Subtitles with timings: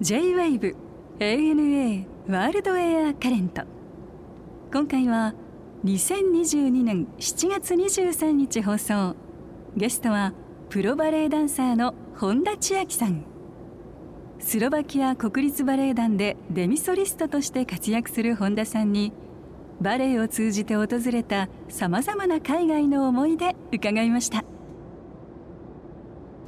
[0.00, 0.76] J-WAVE
[1.18, 3.62] ANA ワールドエアカレント
[4.70, 5.32] 今回は
[5.86, 9.16] 2022年7月23日放送。
[9.74, 10.34] ゲストは
[10.68, 13.24] プロバレエダンサーの本田千秋さん。
[14.38, 19.14] スロバキア国立バレエ団でデミソリストとして活躍する本田さんに
[19.80, 24.44] バレエを通じて訪れたさまざまな海外の思い出伺いました。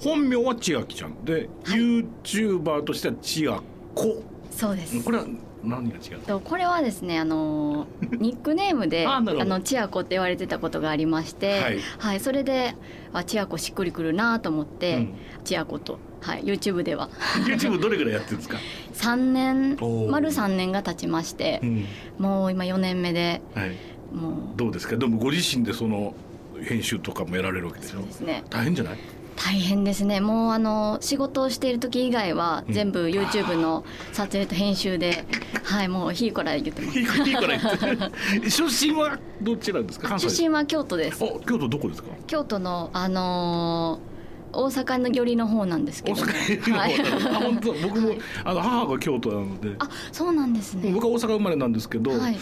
[0.02, 1.24] 本名は千秋ちゃん。
[1.24, 3.60] で、YouTuber としては千秋
[3.94, 4.22] 子。
[4.50, 5.02] そうです。
[5.04, 5.24] これは
[5.62, 7.86] 何が違うとこれはですねあの
[8.18, 11.78] ニックネームであのチアコって言われてたことがありまして、はい。
[11.98, 12.74] はい、それで
[13.12, 15.14] あチアコしっくりくるなと思って、うん。
[15.44, 17.10] チアコと、はい、YouTube では。
[17.46, 18.56] YouTube どれぐらいやってるんですか、
[18.94, 19.76] 3年
[20.10, 21.84] 丸3年が経ちましてう、ん。
[22.18, 23.76] もう今4年目ではい、
[24.14, 24.32] もう。
[24.56, 24.96] どうですか？
[24.96, 26.14] でもご自身でその
[26.62, 27.98] 編集とかもやられるわけでしょ？
[27.98, 28.44] そうですね。
[28.48, 28.98] 大変じゃない？
[29.42, 30.20] 大変ですね。
[30.20, 35.24] もうあの仕事をしている時以外は全部 YouTube の撮影と編集で、
[35.64, 36.98] はいもうひいこら言ってます。
[36.98, 40.08] いいから言って出身 はどちらですか？
[40.08, 40.28] 関西。
[40.30, 41.24] 出身は京都です。
[41.24, 42.08] お京都どこですか？
[42.26, 44.10] 京都のあのー
[44.52, 49.76] 大阪の寄りの方なんですけ大ど、阪のはい、あ本当僕も、あの母が京都なので。
[49.78, 50.90] あそうなんですね。
[50.92, 52.36] 僕は大阪生まれなんですけど、はい。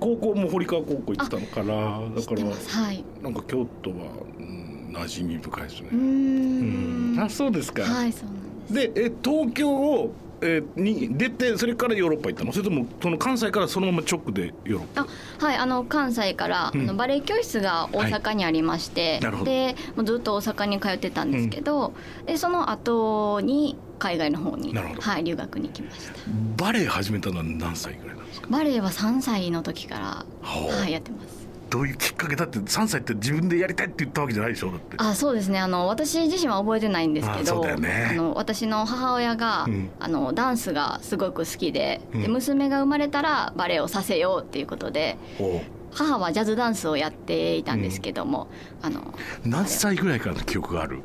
[0.00, 3.04] 高校も堀川高校行ってたのからだからはい。
[3.22, 3.96] なんか京都は、
[4.40, 5.88] うん、馴染み深いですね。
[5.92, 7.14] うん。
[7.16, 7.20] ん。
[7.20, 8.94] あそうですか、はいそうなんです。
[8.94, 12.52] でえ東京を、えーに出てそれからヨーロッパ行ったの？
[12.52, 15.02] それともその関西からそのまま直でヨーロッパ？
[15.02, 16.80] あはいあの関西から、うん。
[16.82, 19.50] あのバレエ教室が大阪にありまして、いなるほど。
[19.50, 21.92] でもうずっと大阪に通ってたんですけど、
[22.26, 25.00] でその後に海外の方になるほど。
[25.02, 26.14] はい留学に来ました。
[26.56, 28.46] バレエ始めたのは何歳ぐらいなんですか？
[28.48, 31.39] バレエは3歳の時からはいやってます
[31.70, 34.96] どういうきっかけだって3歳って自分でやりたいって言ったわけじゃないでしょだって。
[34.98, 35.60] あそうですね。
[35.60, 38.08] あの私自身は覚えてないんですけどだよね。
[38.10, 39.90] あの私の母親が、うん。
[40.00, 42.32] あのダンスがすごく好きで,、でうん。
[42.32, 48.48] 娘が生まれたらバレエをさせようっていうことでお母はジャズダンスをやっていたんですけども、
[48.82, 49.14] あの
[49.44, 51.02] 何歳ぐらいからの記憶がある？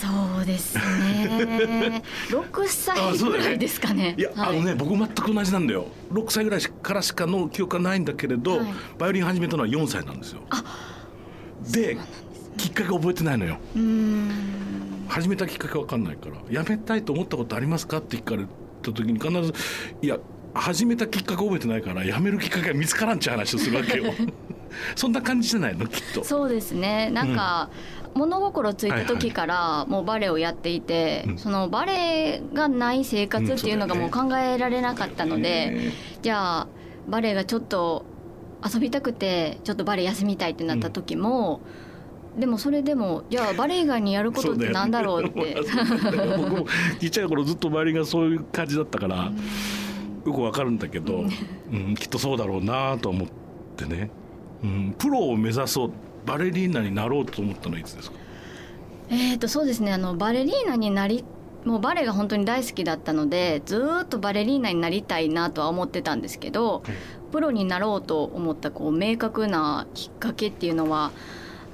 [0.00, 2.02] そうですね。
[2.30, 4.14] 6歳ぐらいですかね。
[4.16, 4.56] いや、はい。
[4.56, 5.86] あのね僕全く同じなんだよ。
[6.12, 8.66] 6歳ぐらいからしかの記憶がないんだけれど、はい。
[8.98, 10.40] バイオリン始めたのは4歳なんですよ。
[11.70, 11.98] で
[12.56, 13.58] きっかけ覚えてないのよ。
[15.08, 16.36] 始めたきっかけわかんないから。
[16.50, 18.44] やめたいと思ったことありますかって聞かれ
[18.82, 19.52] た時に必ず
[20.02, 20.18] いや
[20.54, 24.12] 始めたきっかけ覚えてないからやめるきっかけが見つからんっう話をするわけよ
[24.96, 25.86] そんな感じじゃないの？
[25.86, 26.24] きっと。
[26.24, 27.10] そうですね。
[27.10, 27.70] なんか、
[28.14, 31.38] 物心ついた時からもうバレエをやっていて、うん。
[31.38, 35.92] そのバレエがない生活っていうのがもう考えられなかったので、ね。
[36.22, 36.68] じゃあ
[37.08, 38.04] バレエがちょっと
[38.62, 41.60] 遊びたくてちょっとバレエ休みたいってなった時も、
[42.38, 45.56] でもそれでもじゃあバレエ以外にやることってなんだろうって。
[46.36, 46.66] 僕も
[46.98, 49.30] ちっちゃい頃ずっとバイオリンがそういう感じだったから
[50.26, 51.24] よくわかるんだけど、
[51.72, 53.28] うん、きっとそうだろうなと思っ
[53.76, 54.10] てね、
[54.62, 55.92] うん、プロを目指そう
[56.26, 58.16] バレリーナになろうと思ったのはいつですか？
[59.10, 59.92] えーとそうですね。
[59.92, 61.24] あのバレリーナになり
[61.64, 66.82] もうバレエが本当に大好きだったのでずーっとバレリーナになりたいなとは思ってたんですけど、
[67.32, 71.10] プロになろうと思ったこう明確なきっかけっていうのは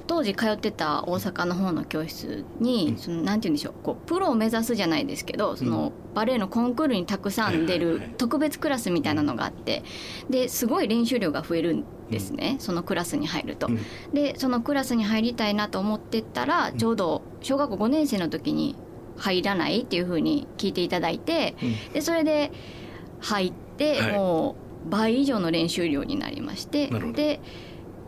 [0.07, 9.83] 当時通ってた大阪の方の教室に、そのなんて言うんでしょうこうプロを目指すじゃないですけどそのバレエのコンクールにたくさん出る特別クラスみたいなのがあって
[10.29, 13.67] ですごい練習量が増えるんですね、そのクラスに入ると。
[13.67, 13.79] うん。
[14.13, 18.75] でそのクラスに入りたいなと思ってたらちょうど小学校5年生の時に
[19.17, 21.55] 入らないっていうふうに聞いていただいて
[21.93, 22.51] でそれで
[23.19, 24.11] 入ってはい。
[24.13, 27.41] もう倍以上の練習量になりましてで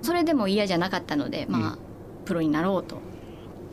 [0.01, 1.77] それでも嫌じゃなかったのでまあ、
[2.29, 2.97] プロになろうと、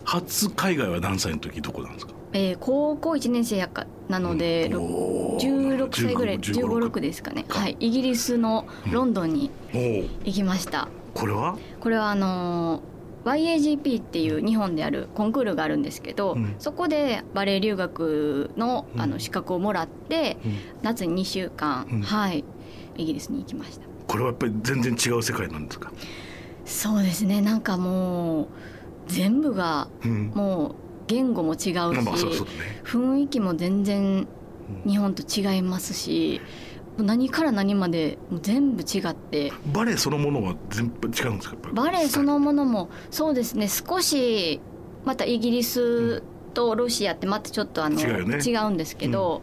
[0.04, 2.12] 初海外は何歳の時どこなんですか？
[2.32, 5.76] えー高校1年生やかなので、ろおー。
[5.78, 7.58] 16歳ぐらい15 15、6ですかね、か。
[7.60, 10.88] はい、イギリスのロンドンに行きました。
[11.14, 11.58] これは？
[11.80, 12.96] これはあのー
[13.26, 16.54] YAGP っていう日本であるコンクールがあるんですけど、うん。
[16.60, 19.10] そこでバレエ留学のあうん。
[19.10, 20.52] の資格をもらって、うん。
[20.82, 22.00] 夏に2週間、うん。
[22.02, 22.44] はい。
[22.96, 23.86] イギリスに行きました。
[24.06, 25.90] これはやっぱり全然違う世界なんですか、
[26.66, 27.40] そうですね。
[27.40, 28.46] なんかもう
[29.06, 30.74] 全部がうん、もう
[31.06, 32.82] 言語も違うし、まあまあそうそうだね。
[32.84, 34.26] 雰囲気も全然
[34.84, 36.40] 日本と違いますし
[36.98, 39.52] 何から何まで全部違って。
[39.72, 41.56] バレエそのものは全部違うんですか？
[41.72, 43.68] バレエそのものもそうですね。
[43.68, 44.60] 少し
[45.04, 46.22] またイギリス
[46.52, 48.38] とロシアってまたちょっとあの違うよね。
[48.38, 49.42] うんですけど、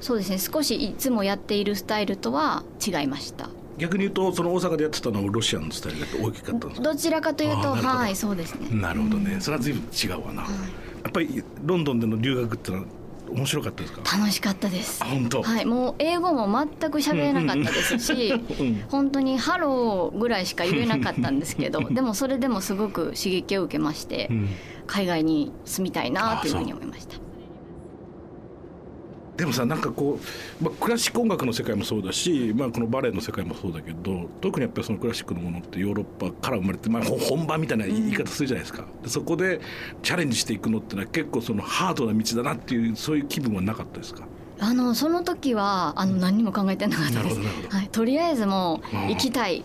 [0.00, 0.38] そうですね。
[0.38, 6.88] 少しいつもやっているスタイルとは違いました逆に言うとその大阪でやってたのはロシアのスタイルが大きかったんですか？
[6.92, 8.68] どちらかというとはいそうですね。
[8.80, 10.48] なるほどね、それは随分違うわな、や
[11.08, 12.84] っぱりロンドンでの留学ってのは
[13.30, 14.16] 面白かったですか？
[14.18, 15.02] 楽しかったです。
[15.02, 18.84] あ本当、はいもう英語も全く喋れなかったですしうん。
[18.88, 24.48] 本当にハローぐらいしか言えなかったんですけど でもそれでもすごく刺激を受けまして、うん。
[24.86, 27.16] 海外に住みたいなというふうに思いました
[29.38, 30.18] でもさなんかこ
[30.60, 39.60] う、まあ、クラシック音楽の世界もそうだし、まあ、このバレエの世界もそうだけど特にやっぱりそのクラシックのものってヨーロッパから生まれて、まあ、ほ本場みたいな言い方するじゃないですか、でそこで
[40.02, 44.26] チャレンジしていくのってのは結構そのハードな道だなっていうそういう気分はなかったですか？
[44.60, 47.38] あのその時はあの何にも考えてなかったです。
[47.68, 49.62] はい、とりあえずもううん行きたい。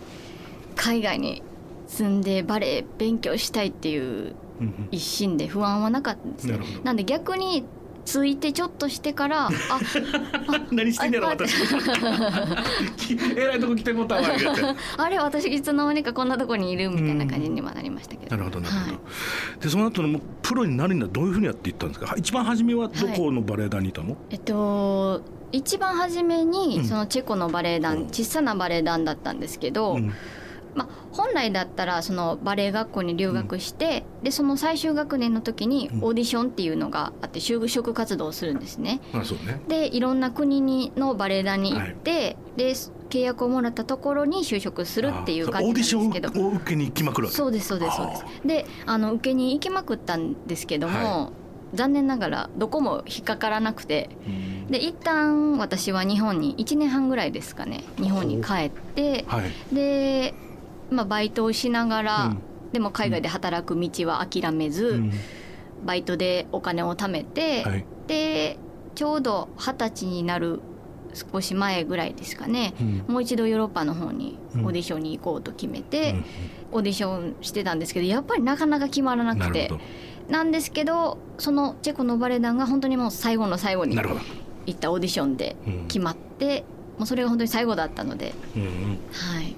[0.76, 1.42] 海外に
[1.88, 4.88] 住んでバレエ勉強したいっていううんうん。
[4.92, 7.64] 一心で不安はなかったんですねなんで逆に
[8.04, 9.50] ついてちょっとしてからあ
[10.70, 11.54] 何してんねやろあ私。
[13.36, 14.22] えらいとこ来てもたわ
[14.98, 18.98] あれ私いつの間にかこんなとこにいるみたいな感じにはなりましたけど、なるほどなるほど、は
[19.58, 19.62] い。
[19.62, 22.14] でその後のもうプロになるにはどういうふうにやっていったんですか？
[22.16, 25.22] 一番初めはどこのバレエ団にいたの、えっと
[25.52, 26.84] 一番初めに、うん。
[26.84, 28.06] そのチェコのバレエ団、うん。
[28.08, 30.12] 小さなバレエ団だったんですけど、うん
[30.74, 36.04] まあ、本来だったらそのバレエ学校に留学して、でその最終学年の時にうん。
[36.04, 39.00] オーディションっていうのがあって就職活動をするんですね。
[39.12, 39.60] あそうね。
[39.68, 42.72] でいろんな国にのバレエ団に行って、で
[43.10, 46.02] 契約をもらったところに就職するっていう感じなんですけど。
[46.08, 47.36] オーディションを受けに来まくるわけ。
[47.36, 48.24] そうですそうですそうです。
[48.44, 51.30] であの受けに行きまくったんですけども、は
[51.74, 54.10] 残念ながらどこも引っかからなくて。
[54.26, 54.54] うん。
[54.70, 59.74] で一旦私は日本に1年半ぐらいですかね日本に帰ってはい。
[59.74, 60.32] で、
[60.90, 62.38] まあ、バイトをしながら、うん。
[62.72, 65.12] でも海外で働く道は諦めず、うん。
[65.84, 67.84] バイトでお金を貯めて、はい。
[68.06, 68.58] で
[68.94, 70.60] ちょうど二十歳になる
[71.14, 73.04] 少し前ぐらいですかね、うん。
[73.08, 74.66] もう一度ヨーロッパの方にうん。
[74.66, 76.24] オーディションに行こうと決めて、うん。
[76.72, 79.70] オーディションしてたんですけどやっぱりなかなか決まらなくて
[80.28, 84.02] なんですけどそのチェコのバレエ団が本当にもう最後の最後に行
[84.72, 85.86] ったオーディションでうん。
[85.86, 86.64] 決まって、
[86.98, 88.34] もうそれが本当に最後だったので、
[89.12, 89.56] はい、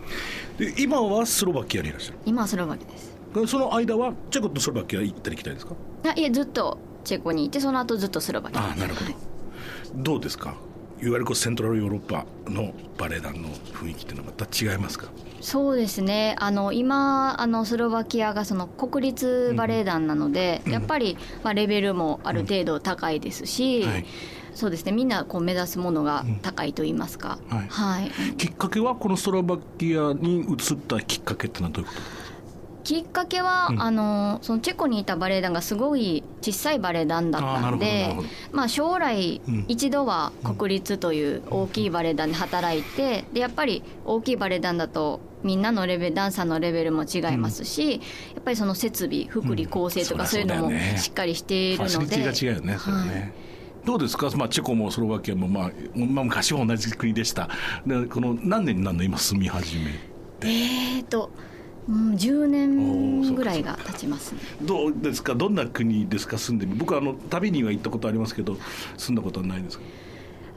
[0.58, 3.14] で今はスロバキアにいらっしゃ今はスロバキです。
[3.34, 5.74] るその間はチェコとスロバキア行ったり来たりですか？
[6.06, 9.06] あいえずっとチェコにいてその後ずっとスロバキですああなるほど。
[9.06, 9.16] はい。
[9.96, 10.54] どうですか？
[10.98, 15.08] いわゆるこうセントラルヨーロッパのバレエ団の雰囲気っていうのはまた違いますか？
[15.42, 16.34] そうですね。
[16.38, 20.72] あの今あのスロバキアがその国立バレエ団なので、うん。
[20.72, 24.06] やっぱり、まあ、レベルもある程度高いですし、はい
[24.56, 24.92] そうですね。
[24.92, 27.68] みんなこう目指すものが高いと言いますか、うんはい。
[27.68, 32.00] はい、きっかけはこのスロバキアに移ったきっかけってのはどういうこと？
[32.84, 33.82] きっかけは、うん。
[33.82, 38.16] あのそのチェコにいたバレエ団がすごい小さいバレエ団だったのあーなるで
[38.52, 48.00] まあ将来うん一度は国立という大きいバレエ団で働いてでやっぱり大きいバレエ団だとみんなのレベルダンサーのレベルも違いますし、
[48.34, 53.32] やっぱりその設備福利厚生とうんかそういうのもしっかりしているので、リティが違うよねそれはね、
[53.86, 57.48] どうですか、まあ、チェコもスロバキアも、まあまあ、昔は同じ国でした。
[57.86, 59.04] でこの何年になるの？
[59.04, 59.92] 今住み始め
[60.42, 61.30] えーと、
[61.88, 64.40] うん、10おー年ぐらいが経ちますね。
[64.60, 65.36] どうですか？
[65.36, 66.36] どんな国ですか？
[66.36, 68.56] 住んでみ僕はあの旅には行ったことありますけど
[68.98, 69.84] 住んだことはないですか？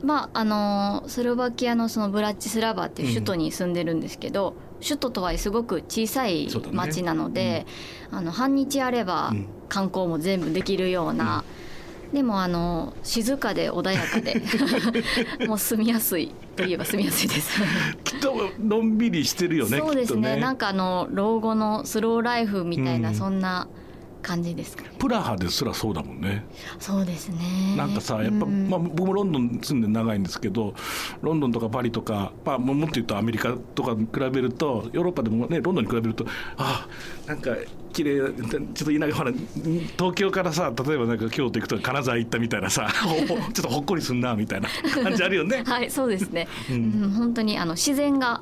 [0.03, 7.67] まああのスロバキアのそのブラッチスラバっていう首都に住んでるんですけど、首都とはいえすごく小さい町なので、
[8.09, 9.45] あの半日あればうん。
[9.69, 11.43] 観光も全部できるような、
[12.13, 14.41] でもあの静かで穏やかで
[15.47, 17.61] もう住みやすいといえば住みやすいです。
[18.03, 23.67] きっとのんびりしてるよねそうですねきっとなんかあの老後のスローライフみたいな、うんそんな
[24.21, 24.91] 感じですかね。
[24.97, 26.45] プラハですらそうだもんね
[26.77, 27.75] そうですね。
[27.77, 30.73] なんかさやっぱ、うんまあ、僕もロンドン住んで長いんですけど
[31.21, 36.25] ロンドンとかパリとか、まあ、ももっと言うとアメリカとかに比べるとヨーロッパでもねロンドンに比べると
[36.57, 36.87] あ
[37.27, 37.51] なんか
[37.93, 38.31] 綺麗ちょっ
[38.75, 39.31] と田舎ほら
[39.97, 44.69] 東京からさ例えばなんか京都行くと金沢行ったみたいなさ ちょっとほっこりすんなみたいな
[45.03, 45.63] 感じあるよね。
[45.65, 46.47] はいそうですね。
[46.69, 48.41] ううんん、本当にあの自然が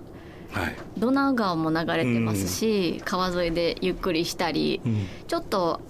[0.52, 0.76] はい。
[0.98, 5.06] ドナウ川も流れてますし、川沿いでゆっくりしたり、うん。
[5.28, 5.82] ちょっと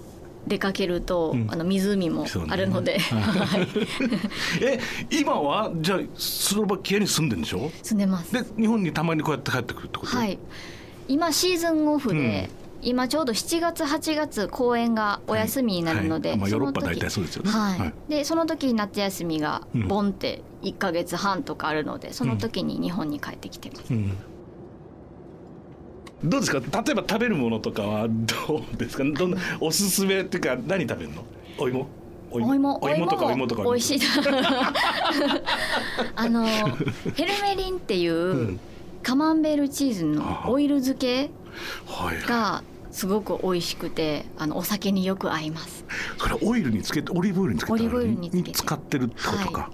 [0.47, 1.47] 出かけると、うん。
[1.51, 3.67] あの湖もあるので、はい。
[4.63, 4.79] え
[5.11, 7.71] 今はじゃあスロバキアに住んでるんでしょ？
[7.83, 8.33] 住んでます。
[8.33, 10.17] で日本にたまにこうやって帰ってくるってこと？
[10.17, 10.39] はい。
[11.07, 12.49] 今シーズンオフで、
[12.81, 16.39] 今ちょうど7月8月公演がお休みになるので、はい。
[16.39, 17.49] まあ、ヨーロッパその時大体そうですよね。
[17.51, 17.93] はい、はい。
[18.07, 19.87] でその時夏休みがうん。
[19.87, 24.17] ボンって1か月半とかあるのでその時に日本に帰ってきてます、うん。
[26.23, 26.59] どうですか？
[26.59, 29.03] 例えば食べるものとかはどうですか？
[29.03, 31.23] どんなおすすめっていうか何食べるの？
[31.57, 31.87] お芋？
[32.31, 32.83] おお芋？
[32.83, 33.99] お芋とかお芋とか美味しい。
[36.15, 36.45] あの
[37.15, 38.59] ヘルメリンっていううん。
[39.03, 41.29] カマンベールチーズのオイル漬けはい
[42.27, 45.85] がすごく美味しくてあのお酒によく合います。
[46.17, 48.51] それオイルにつけてオリーブオイルにつけてオリーブオイルにつけて。
[48.51, 49.71] 使ってるってことか、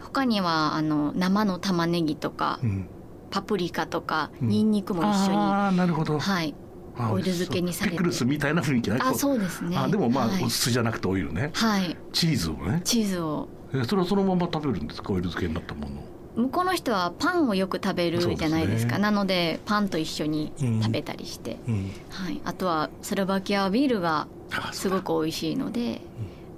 [0.00, 2.88] 他にはあの生の玉ねぎとかうん。
[3.30, 4.48] パプリカとかうん。
[4.48, 6.54] ニンニクも一緒に、ああなるほど、はい。
[6.96, 7.96] あオイル漬けにされて。
[7.96, 9.76] ピクルスみたいな雰囲気ねあこそうですね。
[9.76, 10.44] あでもまあ、はい。
[10.44, 11.50] お酢じゃなくてオイルね。
[11.54, 11.96] はい。
[12.12, 12.80] チーズをね。
[12.84, 13.48] チーズを。
[13.74, 15.12] えそれはそのまま食べるんですか？
[15.12, 16.04] オイル漬けになったもの
[16.36, 18.96] 向こうの人はパンをよく食べるじゃないですか。
[18.96, 21.90] ねなのでパンと一緒に食べたりして、うん。
[22.10, 26.00] はい、あとはスロバキアはビールがあすごく美味しいので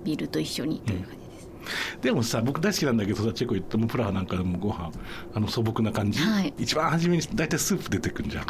[0.05, 4.93] ビールと一緒にという感じです、でもさ僕大好きなんだけどさチェコ行ってもプラハなんかでもご飯
[5.35, 6.55] あの素朴な感じ、はい。
[6.59, 8.47] 一番初めに大体スープ出てくるんじゃん。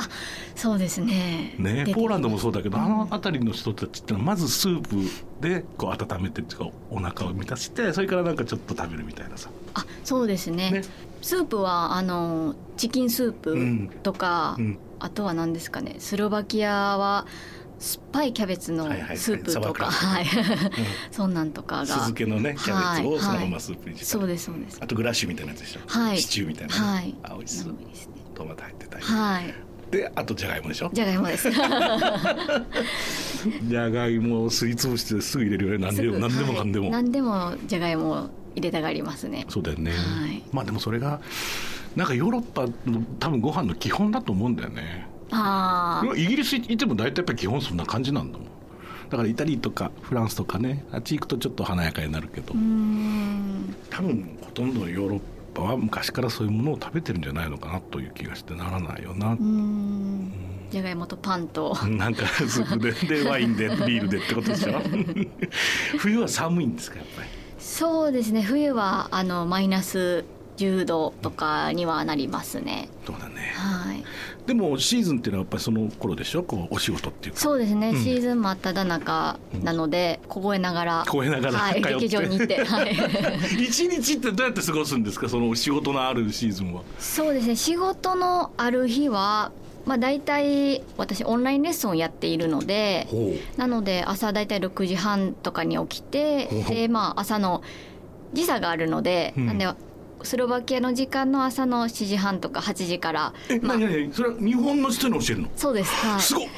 [0.54, 1.54] そうですね。
[1.58, 4.96] ねポーランドもそうだけど、あの辺りの人たちってのはまずスープ
[5.40, 9.50] でこう温めてっていうかお腹を満たしてそれからなんかちょっと食べるみたいなさ。
[9.74, 10.70] あそうですね。
[10.70, 10.82] ね
[11.26, 13.88] スープはあのチキンスーうん。
[13.88, 14.78] プとか、うん。
[15.00, 17.26] あとは何ですかねスロバキアは
[17.80, 19.16] 酸っぱいキャベツのはいはいはい。
[19.16, 20.26] スープとかサはい。
[21.10, 23.20] そんなんとか酢が漬けのねキャベツをはい。
[23.20, 24.78] そのままスープにして、そうですそうです。
[24.80, 26.18] あとグラッシュみたいなやつでしょ、はい。
[26.18, 27.14] シチューみたいなね、はい。
[27.24, 28.12] あ美味しそういいですね。
[28.36, 29.52] トマト入ってたり、はい。
[29.90, 30.90] であとじゃがいもでしょ。
[30.92, 31.50] じゃがいもです。
[33.64, 35.78] じゃがいもをすりつぶしてすぐ入れるよね。
[35.86, 39.44] 何でも何でもかんでも、はい、何でもじゃがいもを入れたがりますね。
[39.48, 40.42] そうだよね、はい。
[40.52, 41.20] まあでもそれが
[41.94, 45.06] なんかヨーロッパの多分ご飯の基本だと思うんだよね。
[45.30, 48.46] ああイギリス行っても大体やっぱり基本そんな感じなんだもん。
[49.10, 52.54] だからイタリーとかフランスとかねあっち行くとちょっと華やかになるけど、
[53.90, 55.20] 多分ほとんどのヨーロッ
[55.54, 59.36] パは昔からそういうものを食べてるんじゃないのかなという気がしてならないよな。
[60.70, 61.76] じゃがいもとパンと。
[61.86, 64.80] なんかスープででワインでビールでってことでしょ？
[65.98, 67.28] 冬は寒いんですかやっぱり
[67.66, 68.42] そうですね。
[68.42, 70.24] 冬はあのマイナス
[70.56, 72.88] 10度とかにはなりますね。
[73.04, 73.52] そうだね。
[73.56, 74.04] はい。
[74.46, 76.44] でもシーズンっていうのはやっぱりその頃でしょ？
[76.44, 77.40] こうお仕事っていうか。
[77.40, 78.02] そうですね、うん。
[78.02, 81.04] シーズン真っ只中なので凍えながら。
[81.08, 82.94] 凍えながらはい、劇場に行って、はい、
[83.66, 85.28] 一日ってどうやって過ごすんですか？
[85.28, 86.82] その仕事のあるシーズンは。
[87.00, 87.56] そうですね。
[87.56, 89.50] 仕事のある日は
[89.86, 97.62] まあ大体私オンラインレッスンをやっているのでほなので朝大体6時半とかに起きてでまあ朝の
[98.32, 99.46] 時差があるので、うん。
[99.46, 99.68] なんで
[100.22, 103.78] スロバキアの時間の朝の7時半とか8時からえ、まあ。
[103.78, 105.94] 何何それは日本の人に教えるの、そうです。
[105.94, 106.20] はい。
[106.20, 106.48] すごっ。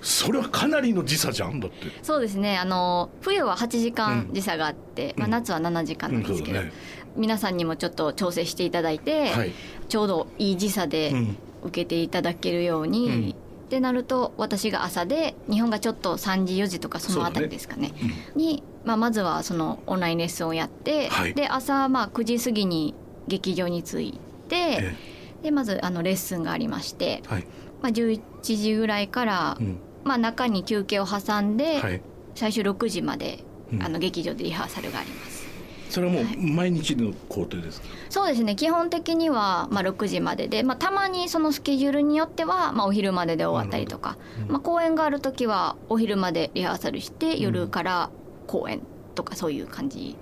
[0.00, 1.76] それはかなりの時差じゃんだって。
[2.02, 2.58] そうですね。
[2.58, 5.30] あの冬は8時間時差があって、まあ、うん。
[5.30, 6.72] 夏は7時間なんですけど、うんそう
[7.14, 9.52] 皆さんにもちょっと調整していただいて、はい。
[9.90, 13.30] ちょうどいい時差でうん受けていただけるように、うん。
[13.30, 13.34] っ
[13.72, 17.92] てなると私が朝で日本がちょっと3時4時とかそのあたりですかね。
[18.36, 21.32] に、まあ、まずはそのオンラインレッスンをやって、はい。
[21.32, 22.94] で朝まあ9時過ぎに
[23.28, 24.94] 劇場に着いて、え
[25.42, 27.46] でまずあのレッスンがありまして、はい、
[27.80, 29.78] まあ、11時ぐらいから、うん。
[30.04, 32.02] まあ、中に休憩を挟んで、はい、
[32.34, 33.38] 最初6時まで
[33.72, 33.82] うん。
[33.82, 35.31] あの劇場でリハーサルがあります。
[35.92, 38.56] それはもう毎日の工程ですか、そうですね。
[38.56, 44.16] 基本的にはまあ6時までで、まあ、たまにそのスケジュールによってはまあお昼までで終わったりとか、
[44.48, 48.10] まあ、公演がある時はお昼までリハーサルして夜から
[48.46, 48.80] 公演
[49.14, 50.16] とかそういう感じ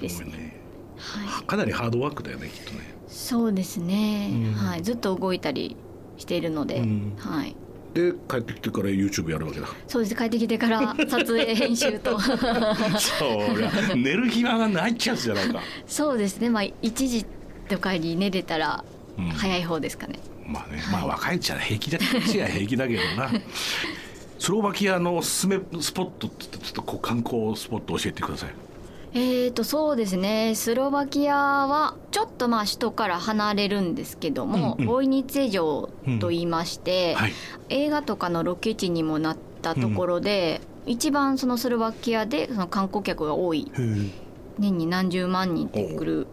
[0.00, 0.26] ですね。
[0.26, 0.60] ごめんね。
[0.96, 2.80] はい、かなりハードワークだよねきっとね。
[3.06, 4.52] そうですね、うん。
[4.54, 5.76] はい、ずっと動いたり
[6.16, 7.14] しているので、うん。
[7.16, 7.54] はい、
[7.94, 9.68] で帰ってきてから YouTube やるわけだ。
[9.86, 10.14] そうです。
[10.14, 12.18] 帰ってきてから撮影編集と。
[12.18, 15.60] そりゃ寝る暇がないっちゃうじゃないか。
[15.86, 16.48] そうですね。
[16.48, 17.24] まあ1時
[17.68, 18.84] とかに寝れたら
[19.18, 19.28] うん。
[19.28, 20.18] 早い方ですかね。
[20.46, 20.92] まあね、はい。
[20.92, 23.30] まあ若いうちは平気だっちゃ平気だけどな。
[24.42, 28.50] スロバキアのおすすめスポットってちょっとこう観光スポット教えてください
[29.14, 30.54] えーとそうですね。
[30.54, 34.86] スロバキアはちょっとまあ首都から離れるんですけども、うんうん。
[34.86, 37.32] ボイニッツェ城と言いまして、はい。
[37.68, 43.70] 映画とかのロケ地にもなったところで、一番そのスロバキアでその観光客が多い
[44.58, 46.26] 年に何十万人って来る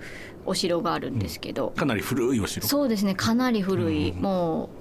[0.45, 2.65] お城があるんですけど、かなり古いお城。
[2.65, 3.13] そうですね。
[3.13, 4.21] かなり古い、うん。
[4.21, 4.78] もう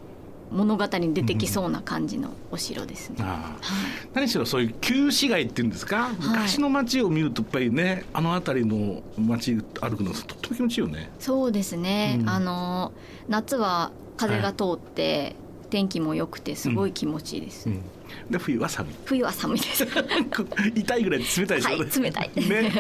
[0.51, 3.17] 物語に出てきそうな感じのお城ですね。
[3.21, 4.09] ああはい。
[4.15, 11.11] 何しろそういう旧市街っていうんですか、昔の街を見るとやっぱりねあの辺りの街歩くのとっても気持ちいいよね。
[11.19, 12.29] そうですね、うん。
[12.29, 12.93] あの
[13.29, 15.37] 夏は風が通って、
[15.71, 17.83] 天気も良くてすごい気持ちいいです、うん。
[18.31, 18.95] で冬は寒い。
[19.05, 19.87] 冬は寒いです。
[20.75, 22.31] 痛いぐらい冷たいでしょ、はい冷たい。
[22.37, 22.73] ね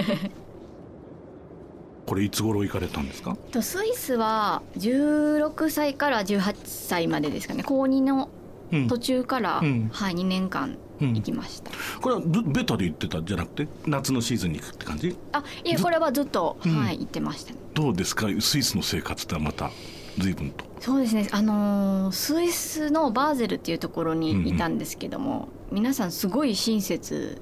[2.08, 3.36] これいつ頃行かれたんですか？
[3.52, 7.62] とスイスは16歳から18歳までですかね。
[7.62, 8.30] 高2の
[8.72, 8.88] うん。
[8.88, 9.90] 途中から、うん。
[9.92, 11.14] はい、2年間うん。
[11.14, 13.68] 行きました、これはずベタで行ってたんじゃなくて？
[13.86, 15.16] 夏のシーズンに行くって感じ？
[15.32, 16.76] あいえこれはずっと、うん。
[16.78, 17.52] はい行ってました。
[17.52, 18.26] ねどうですか？
[18.40, 19.70] スイスの生活ってのはまた
[20.18, 20.64] 随分と。
[20.80, 21.28] そうですね。
[21.30, 27.40] あのースイスのバーゼルっていうところにいたんですけども、皆さんすごい親切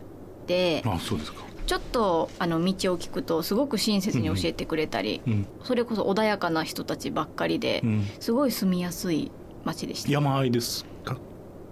[0.49, 9.31] であそうですかちょっとあの道を聞くとすごく親切に教えてくれたり、うん、それこそ穏やかな人たちばっかりで、うん、すごい住みやすい
[9.65, 10.11] 街でした。
[10.11, 11.19] 山あいですか？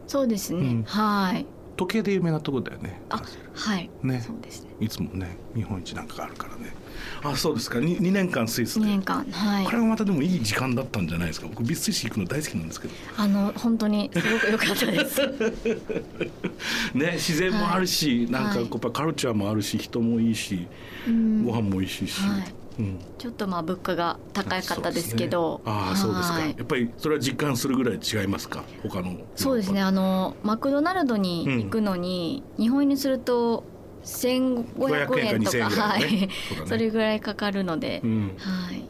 [0.06, 0.82] そうですね、うん。
[0.82, 3.00] はい時計で有名なところだよね。
[3.10, 3.22] あ
[3.54, 3.90] はい。
[4.02, 4.20] ね。
[4.20, 4.70] そうですね。
[4.80, 6.74] いつもね日本一なんかがあるからね。
[7.22, 7.78] あそうですか。
[7.78, 9.64] 2, 2年間スイス2で年間はい。
[9.64, 11.46] これはまたでもいい時間だったんじゃないですか。
[11.48, 12.94] 僕ビスイス行くの大好きなんですけど。
[13.16, 15.20] あの本当にすごく良かったです。
[16.94, 20.66] ね自然もあるし、なんかはいやっぱカルチャーもあるし人もいいし、
[21.06, 21.44] うん。
[21.44, 25.60] ご飯も美味しいし、はいうん、ちょっとまあ物価が高かったですけど。
[25.64, 26.54] ああそうですか、はい。
[26.56, 28.64] やっぱりそれは実感するぐらい違いますか？
[28.82, 29.80] 他のそうですね。
[29.80, 33.62] あのマクドナルドに行くのに、日本円にすると
[34.04, 35.98] 1500円と500円か2000円かぐらいだね。
[35.98, 36.12] はい。
[36.20, 36.28] ね。
[36.66, 38.84] それぐらいかかるので、うん、はい。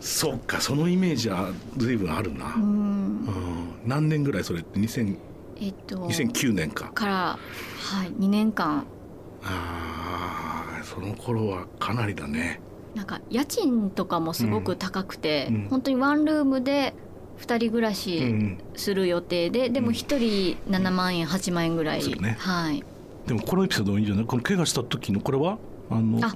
[0.00, 2.64] そっかそのイメージは随分あるな、ううん。
[3.24, 5.16] ん何年ぐらいそれって？2000
[5.62, 6.90] えっと2009年か。
[6.92, 7.12] から
[7.78, 8.84] はい2年間。
[9.42, 12.60] ああその頃はかなりだね
[12.94, 15.54] なんか家賃とかもすごく高くて、うん。
[15.54, 15.68] うん。
[15.68, 16.94] 本当にワンルームで
[17.38, 18.58] 2人暮らうしん。
[18.76, 22.36] する予定で、でも1人7万円8万円ぐらい、ね。
[22.38, 22.82] はい。
[23.26, 24.24] でもこのエピソードもいいんじゃない？
[24.24, 25.58] この怪我した時のこれは？
[25.90, 26.34] あのあ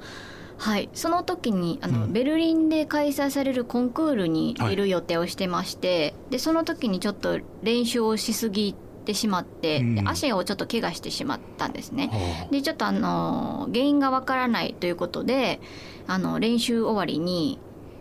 [0.56, 2.12] はい、その時にあの、うん。
[2.12, 9.94] ベルリンで開催されるコンクールに出る予定をしてまして、でその時にちょっと練習をしすぎてしまって、うん。
[9.94, 12.08] で足をちょっと怪我してしまったんですね。
[12.12, 15.60] はでちょっとあの原因がわからないということで
[16.06, 17.58] あの練習終わりに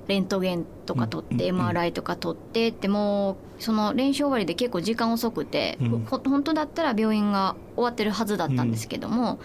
[0.08, 6.06] レントゲンとか取って、うんうん MRI とか取ってってもうその練習終わりで結構時間遅くて、うん。
[6.06, 9.40] ほ本当だったら病院が終わってるはずだったんですけども、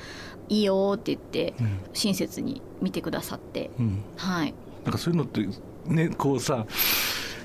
[0.49, 1.55] いいよって言って
[1.93, 4.03] 親切に見てくださってうん。
[4.17, 4.55] はい。
[4.85, 5.47] なんかそういうのって
[5.87, 6.67] ねこうさ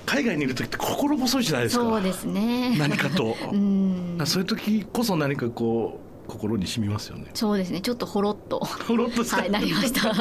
[0.06, 1.84] 海外にいる時って心細いじゃないですか。
[1.84, 2.76] そうですね。
[2.78, 3.36] 何かと。
[3.52, 4.18] うん。
[4.26, 7.28] そういう時こそ何かこう心に染みますよね。
[7.34, 7.82] そうですね。
[7.82, 8.60] ちょっとほろっと。
[8.60, 10.13] ほろっとはいなりました。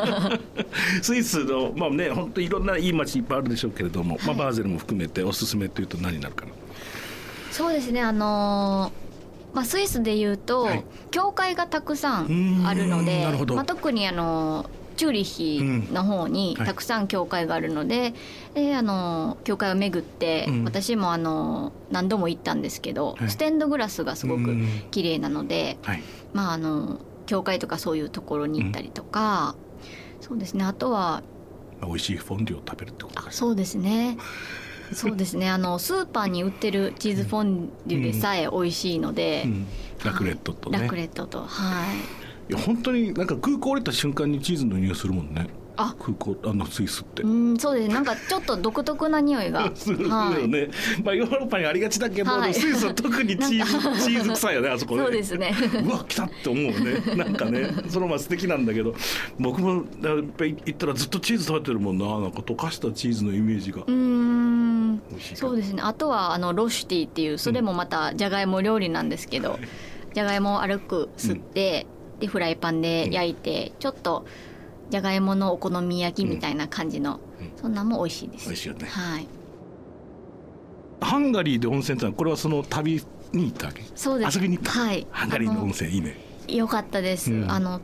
[1.02, 4.38] スイスのまあね本当いろんないい街いっぱいあるでしょうけれども、まあ、はい。
[4.38, 6.52] バーゼルも含めておすすめというと何になるかな？
[7.50, 8.00] そうですね。
[8.00, 9.02] あのー
[9.54, 10.84] まあ、スイスでいうと、はい。
[11.10, 16.66] 教会がたくさんあるのでまあ、特にあのチューリッヒの方にはい。
[16.66, 18.14] たくさん教会があるので,、
[18.54, 20.64] であの教会を巡って、うん。
[20.64, 23.30] 私もあの何度も行ったんですけど、はい。
[23.30, 24.68] ステンドグラスがすごくうん。
[24.90, 26.02] 綺麗なので、はい。
[26.32, 29.54] まああの教会とかそういうところに行ったりとか、
[30.20, 31.22] そうですねあとは
[31.80, 34.16] まあ美味しいフォンデュを食べるってことそうですね。
[34.92, 35.48] そうですね。
[35.48, 39.66] あのスーパーに売ってるチーズフォンデュでさえ美味しいので、うん、
[40.04, 41.46] ラクレットとね、ラクレットとは
[41.86, 45.48] いいや本当になんか空港降りた瞬間にチーズの匂いするもんね。
[45.76, 45.94] あ。
[45.98, 47.22] 空港あのスイスって。
[47.22, 49.70] うんそうですなんかちょっと独特な匂いが。
[49.74, 50.48] するよはい。
[50.48, 50.68] ね、
[51.04, 52.54] まあヨーロッパにありがちだけど、はい。
[52.54, 55.02] スイスは特にチーズチーズ臭いよねあそこね。
[55.02, 55.54] そうですね。
[55.84, 57.02] うわ来たって思うね。
[57.16, 58.94] なんかねそのまま素敵なんだけど。
[59.38, 62.06] 僕もやっぱり行ったらずっとチーズ食べてるもんな。
[62.20, 63.82] なんか溶かしたチーズのイメージが。
[63.82, 65.02] うーん。
[65.34, 65.82] そうですね。
[65.82, 69.58] あとはあのロシュティっていうそれもまたじゃがいも料理なんですけど、
[70.14, 71.86] じゃがいもを軽く吸って、
[72.22, 74.24] でフライパンで焼いて、ちょっと
[74.88, 77.52] じゃがいものお好み焼きみたいな感じの、うん。
[77.60, 78.46] そんなんも美味しいです。
[78.46, 78.88] 美味しいよね。
[78.88, 79.26] はい。
[81.00, 83.82] ハンガリーで温泉ってのはこれはその旅に行ったわけ？
[83.94, 84.38] そうです。
[84.38, 85.06] 遊びに行った、はい。
[85.10, 86.16] ハンガリーの温泉いいね。
[86.48, 87.50] よかったです、うん。
[87.50, 87.80] あの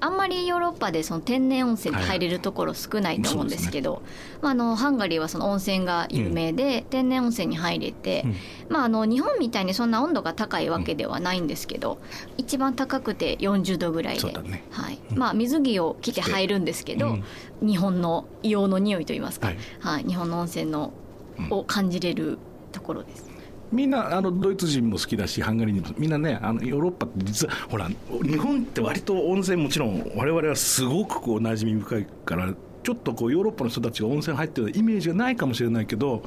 [0.00, 4.02] あんまりヨーロッパでその天然温泉に入れるところ少ないと思うんですけど、
[4.40, 8.36] まあ、あのハンガリーはその温泉が有名で、天然温泉に入れて、うん。
[8.68, 11.98] まあ、あの日本みたいにそんな温度が高いわけではないんですけど、
[12.36, 14.64] 一番高くて40度ぐらいでね。
[14.70, 14.98] はい。
[15.10, 15.18] うん。
[15.18, 17.18] まあ、水着を着て入るんですけど、
[17.60, 20.02] 日本の硫黄の匂いといいますか、ははい。
[20.02, 20.92] い日本の温泉の
[21.38, 21.48] うん。
[21.50, 22.38] を感じれる
[22.72, 23.27] ところです。
[23.70, 27.88] みんなあのドイツ人も好きだしハンガリー人もみんなねあのヨーロッパって実はほら
[28.22, 36.22] 日本って割と温泉もちろん我々はすごくこう馴染み深いからちょっとこうヨーロッパの人たちが温泉入ってるイメージがないかもしれないけど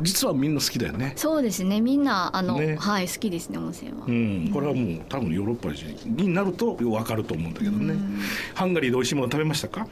[0.00, 1.12] 実はみんな好きだよね。
[1.14, 4.06] そうですねみんなあの、ねはい、好きですね温泉は。
[4.08, 8.20] うん、これはもう多分ヨーロッパ人になると分かると思うんだけどね、うん
[8.54, 9.86] ハンガリーで美味しいもの食べましたか？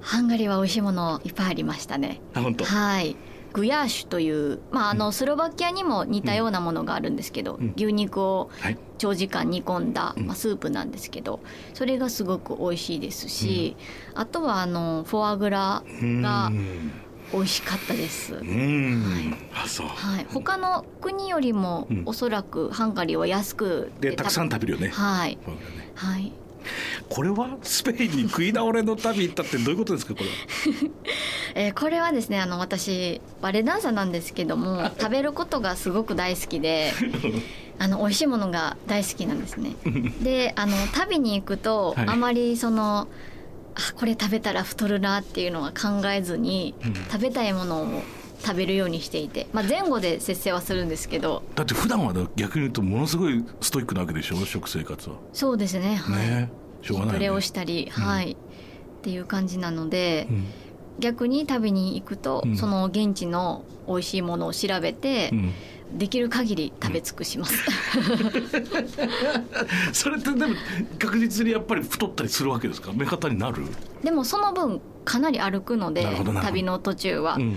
[0.00, 2.20] ハンガリーは美味しいものいっぱいありましたね。
[2.34, 3.16] あ本当はい。
[3.52, 7.72] グヤーシュという、まあ、あのスロバキアにも似たようなものがあるんですけど、うん。
[7.76, 8.78] 牛肉をはい。
[8.98, 10.26] 長時間煮込んだ、うん。
[10.26, 11.40] まあ、スープなんですけど
[11.74, 13.76] それがすごく美味しいですし、
[14.14, 15.82] あとはあのフォアグラ
[16.22, 16.92] がうん。
[17.32, 18.34] 美味しかったです。
[18.34, 19.86] うん、あそう。
[19.86, 22.02] はい、他の国よりもうん。
[22.06, 25.38] おそらくハンガリーは安くでたくさんん食べるよね、はい。
[25.94, 26.32] はい。
[27.08, 30.32] これはスペインに食い倒れの旅行ったってどういうことですかこれは？
[31.54, 36.92] えーこれはですねあの私バレエダンサーなんですけども食べることがすごく大好きで
[37.78, 39.72] あの美味しいものが大好きなんですね。
[40.22, 42.08] であの旅に行くと、はい。
[42.08, 43.08] あまりその
[43.74, 46.94] あこれ食べたら太るなっていうのは考えずに、うん。
[46.94, 48.02] 食べたいものを
[48.44, 51.42] 食べるようにしていて、まあ、前後で節制はするんですけど。
[51.56, 54.36] だって普段は逆に言うとものすごいストイックなわけでしょ？
[54.44, 55.16] 食生活は。
[55.32, 56.50] そうですねはい、ね。
[56.82, 57.18] しょうがないよね。
[57.18, 58.04] プレをしたり、うん。
[58.04, 58.32] はい。
[58.32, 58.36] っ
[59.02, 60.44] ていう感じなので、うん
[61.02, 62.56] 逆に旅に行くと、うん。
[62.56, 65.52] その現地の美味しいものを調べて、うん。
[65.98, 67.52] できる限り食べ尽くします。
[69.92, 70.54] それってでも
[70.98, 72.92] 確実にやっぱり太ったりするわけですか？
[72.94, 73.62] 目方になる、
[74.02, 76.06] でもその分かなり歩くので
[76.42, 77.56] 旅の途中は、うん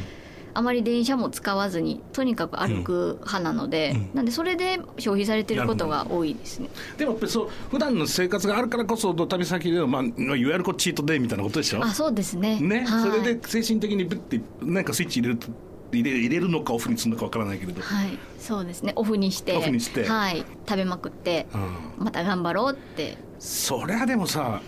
[0.55, 4.09] あまり電車も使わずにとにかく歩く派なので、うん。
[4.15, 6.69] なんでそれで消費されてることが多いですね。
[6.97, 11.83] でもやっぱりそう普段の生活があるからこそ旅先での、まあ、いわゆるこうチートデイみたいなことでしょ？
[11.83, 12.59] あそうですね。
[12.59, 15.47] ね、はい、それで精神的にブッてなんかスイッチ入れると
[15.91, 18.93] 入れ入れるのかオフにするのかわからないけれど、はい、そうですね。
[18.95, 20.05] オフにして、オフにして。
[20.05, 21.57] はい、食べまくって、う
[22.01, 22.05] ん。
[22.05, 23.17] また頑張ろうって。
[23.39, 24.61] そりゃでもさ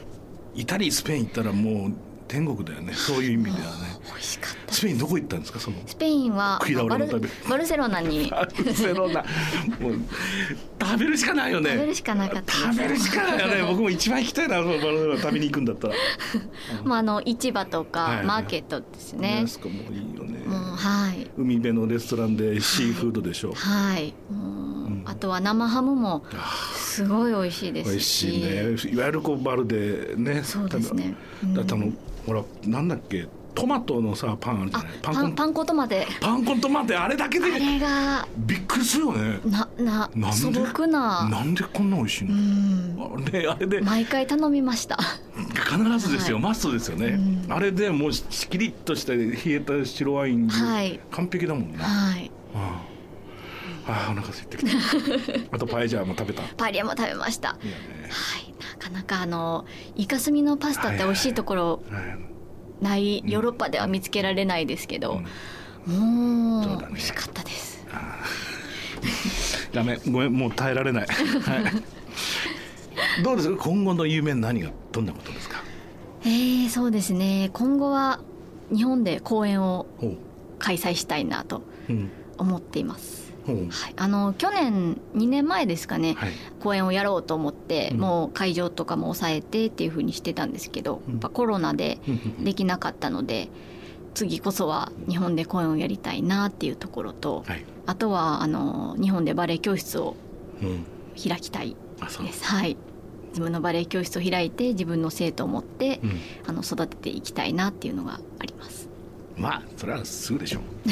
[0.54, 1.94] イタリースペイン行ったらもう
[2.28, 2.94] 天国だよね。
[2.94, 3.62] そういう意味ではね。
[4.08, 4.74] 美味しかった。
[4.74, 5.60] スペインどこ行ったんですか？
[5.60, 7.30] そのスペインは食い倒れバルの旅。
[7.50, 8.30] バルセロナに。
[8.30, 9.22] バルセロナ。
[9.80, 9.96] もう
[10.80, 11.72] 食べるしかないよね。
[11.72, 12.62] 食べるしかなかったです。
[12.64, 13.64] 食べるしかないよね。
[13.70, 15.94] 僕も一番行きたいなそのバルセロナ旅に行くんだったら。
[16.84, 19.42] まああの市場とかマーケットですね。
[19.44, 20.38] あそこもいいよね。
[20.48, 21.30] はい。
[21.38, 24.14] 海辺のレストランでシーフードでしょ、はい。
[25.06, 26.24] あとは生ハムも
[26.76, 28.28] すごい美味しいですし。
[28.28, 28.38] 美
[28.74, 28.96] 味しいね。
[28.96, 31.16] いわゆるこうバルでねそうですね。
[31.54, 31.92] だだってあの
[32.28, 34.94] ほらなんだっけトマトのさパンあるじゃあない？
[35.02, 36.08] パンコンパンパン粉トマテ。
[36.22, 39.40] パンコントマトあれだけであれがびっくりするよね。
[39.46, 40.38] なななんで？
[40.38, 41.28] 素朴な。
[41.28, 43.26] なんでこんな美味しいうの、ん。
[43.26, 43.82] あれあれで。
[43.82, 45.00] 毎回頼みました。
[45.36, 46.44] 必ずですよ、はい。
[46.44, 47.52] マストですよね、うん。
[47.52, 51.00] あれでもうしきりっとして冷えた白ワインではい。
[51.10, 52.30] 完璧だもんね、はい。
[52.54, 52.87] ああ
[53.88, 54.72] ああお腹空いてきた。
[55.56, 56.44] あとパエジャーも食べた。
[56.44, 57.54] いパリアも食べました。
[57.54, 57.60] ね。
[58.10, 58.54] はい。
[58.60, 62.84] なかなかあのイカスミのパスタって美味しいところはい。
[62.84, 65.22] ないヨーロッパでは見つけられないですけど、
[65.88, 66.84] そうもだね。
[66.86, 67.84] う美味しかったです。
[69.74, 69.98] ダメ。
[70.08, 71.70] ごめんもう耐えられない、 は
[73.20, 73.64] い、どうですか？
[73.64, 75.64] 今後の夢何がどんなことですか？
[76.24, 77.50] えー、そうですね。
[77.54, 78.20] 今後は
[78.76, 79.88] 日本で公演を
[80.60, 82.12] 開催したいなとうん。
[82.40, 86.32] 思っています、はい、あの去年2年前ですかね、はい。
[86.60, 88.00] 公演をやろうと思って、うん。
[88.00, 91.14] もう会場とかも抑えてっていう風にしてたんですけど、うん。
[91.14, 93.50] やっぱコロナでうんできなかったので
[94.14, 97.66] 次こそは日本で公演をやりたいなっていうところと、はい。
[97.86, 100.16] あとはあの日本でバレエ教室を
[100.62, 100.86] うん。
[101.18, 102.46] 開きたいです。
[102.46, 102.78] はい。
[103.30, 106.20] 自分のバレエ教室を開いて自分の生徒を持って、うん。
[106.48, 108.90] あの育てていきたいなっていうのがあります。
[109.38, 110.62] まあそれはすぐでしょう。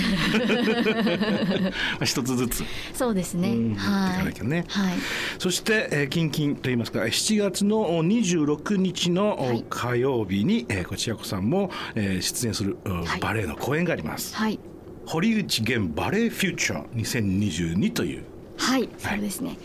[1.65, 2.63] まあ一つずつ。
[2.93, 3.49] そうですね。
[3.49, 4.65] うんはないね。
[4.67, 4.93] はい。
[5.39, 13.19] そして、えー、近々といいますか7月の26日の火曜日に、えー、こちらこさんも、えー出演する、うんはい。
[13.19, 14.60] バレエの公演があります、はい。
[15.05, 18.23] 堀内源バレエフューチャー2022という。
[18.58, 19.58] はい、そうですね。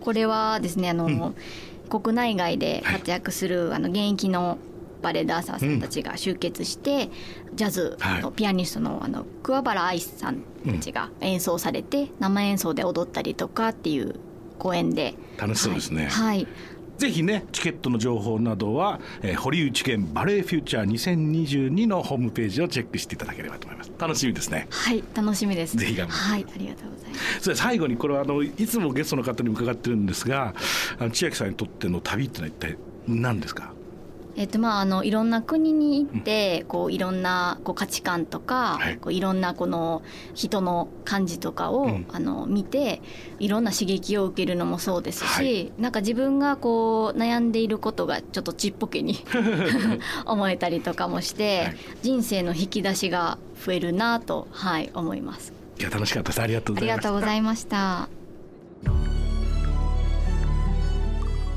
[0.00, 1.34] これはですね、あの、
[1.88, 4.58] 国内外で活躍する、あの現役の
[5.02, 7.08] バレエダンサーさんたちが集結して、
[7.54, 14.14] ジャズのピアニストのあの桑原愛さんたちが演奏されて、生演奏で踊ったりとかっていう
[14.58, 15.14] 公演で。
[15.36, 16.06] 楽しそうですね。
[16.06, 16.46] はい、はい。
[16.98, 23.92] ぜひねチケットの情報などは、えー堀内源バレエフューチャー2022のホームページをチェックしていただければと思います。
[23.96, 24.66] 楽しみですね。
[24.70, 25.76] はい、楽しみです。
[25.76, 26.32] ぜひ頑張って。
[26.32, 27.40] はい、ありがとうございます。
[27.40, 30.54] それ最後にこれはあのいつもゲストの方に伺ってるんですが
[30.98, 33.72] あの千秋さんにとっての旅ってのは一体何ですか？
[34.38, 38.94] えっとまあ、あのいろんな国に行って、こういろんなこう価値観とか、はい。
[38.94, 42.06] い、こういろんなこの人の感じとかを、うん。
[42.12, 43.02] あの見て
[43.40, 45.72] いろんな刺激を受けるのもそうですし、はい。
[45.76, 49.18] なんか自分がこう悩んでいることがちょっとちっぽけに
[50.24, 51.76] 思えたりとかもして、はい。
[52.02, 55.52] 人生の引き出しが増えるなと、はい、思います。
[55.80, 56.40] いや楽しかったです。
[56.40, 58.08] ありがとうありがございますとうございました。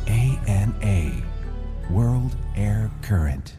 [0.08, 1.11] ANA
[1.92, 3.58] World Air Current